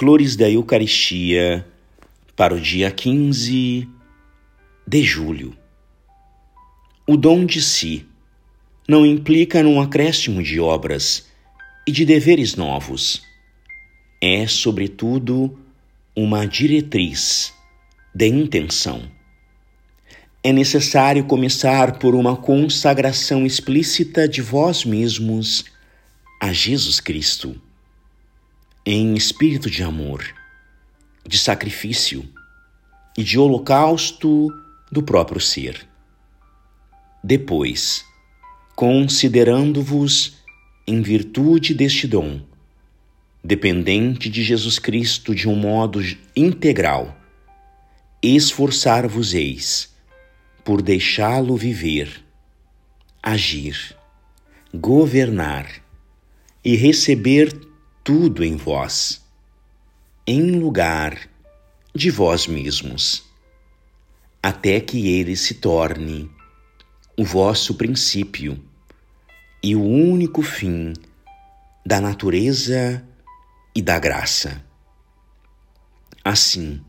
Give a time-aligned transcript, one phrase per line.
[0.00, 1.66] Flores da Eucaristia
[2.34, 3.86] para o dia 15
[4.88, 5.54] de julho.
[7.06, 8.06] O dom de si
[8.88, 11.26] não implica num acréscimo de obras
[11.86, 13.22] e de deveres novos.
[14.22, 15.60] É, sobretudo,
[16.16, 17.52] uma diretriz
[18.14, 19.02] de intenção.
[20.42, 25.66] É necessário começar por uma consagração explícita de vós mesmos
[26.40, 27.60] a Jesus Cristo
[28.92, 30.24] em espírito de amor,
[31.24, 32.28] de sacrifício
[33.16, 34.48] e de holocausto
[34.90, 35.86] do próprio ser.
[37.22, 38.04] Depois,
[38.74, 40.38] considerando-vos
[40.88, 42.40] em virtude deste dom,
[43.44, 46.00] dependente de Jesus Cristo de um modo
[46.34, 47.16] integral,
[48.20, 49.94] esforçar-vos-eis
[50.64, 52.24] por deixá-lo viver,
[53.22, 53.96] agir,
[54.74, 55.80] governar
[56.64, 57.69] e receber
[58.02, 59.22] tudo em vós,
[60.26, 61.28] em lugar
[61.94, 63.22] de vós mesmos,
[64.42, 66.30] até que ele se torne
[67.16, 68.58] o vosso princípio
[69.62, 70.94] e o único fim
[71.84, 73.04] da natureza
[73.74, 74.64] e da graça.
[76.24, 76.80] Assim,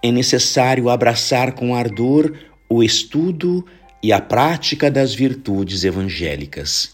[0.00, 2.36] é necessário abraçar com ardor
[2.68, 3.66] o estudo
[4.00, 6.93] e a prática das virtudes evangélicas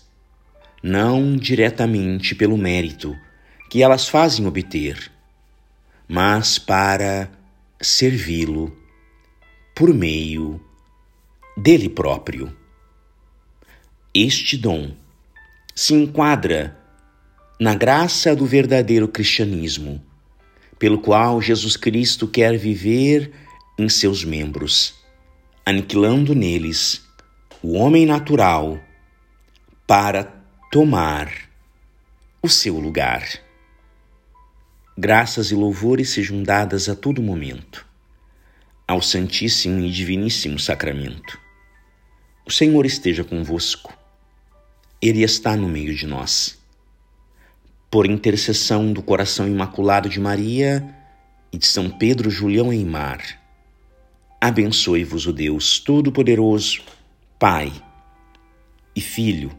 [0.83, 3.17] não diretamente pelo mérito
[3.69, 5.11] que elas fazem obter,
[6.09, 7.31] mas para
[7.81, 8.77] servi-lo
[9.75, 10.61] por meio
[11.56, 12.56] dele próprio.
[14.12, 14.92] Este dom
[15.75, 16.77] se enquadra
[17.61, 20.03] na graça do verdadeiro cristianismo,
[20.78, 23.31] pelo qual Jesus Cristo quer viver
[23.78, 24.94] em seus membros,
[25.65, 27.03] aniquilando neles
[27.62, 28.81] o homem natural
[29.87, 30.40] para
[30.71, 31.33] tomar
[32.41, 33.27] o seu lugar.
[34.97, 37.84] Graças e louvores sejam dadas a todo momento
[38.87, 41.41] ao Santíssimo e Diviníssimo Sacramento.
[42.47, 43.93] O Senhor esteja convosco,
[45.03, 46.56] Ele está no meio de nós.
[47.91, 50.89] Por intercessão do coração imaculado de Maria
[51.53, 53.41] e de São Pedro Julião Eimar,
[54.41, 56.83] abençoe-vos o Deus Todo-Poderoso,
[57.41, 57.73] Pai
[58.94, 59.59] e Filho